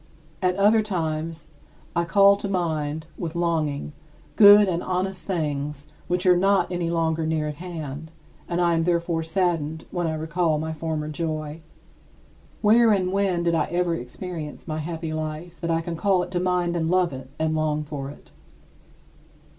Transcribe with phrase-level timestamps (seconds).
[0.41, 1.45] At other times,
[1.95, 3.93] I call to mind with longing
[4.35, 8.09] good and honest things, which are not any longer near at hand,
[8.49, 11.61] and I am therefore saddened when I recall my former joy.
[12.63, 12.63] 31.
[12.63, 16.31] Where and when did I ever experience my happy life that I can call it
[16.31, 18.31] to mind and love it and long for it?